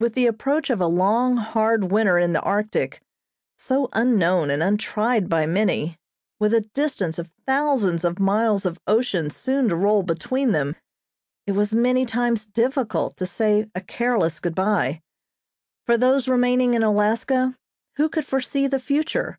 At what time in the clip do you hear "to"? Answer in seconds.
9.68-9.76, 13.18-13.24